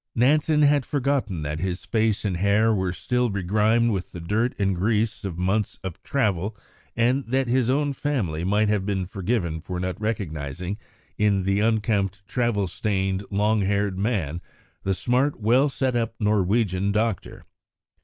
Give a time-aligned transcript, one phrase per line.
[0.15, 4.75] ]Nansen had forgotten that his face and hair were still begrimed with the dirt and
[4.75, 6.57] grease of months of travel,
[6.95, 10.79] and that his own family might have been forgiven for not recognising
[11.19, 14.41] in the unkempt, travel stained, long haired man,
[14.81, 17.45] the smart, well set up Norwegian doctor.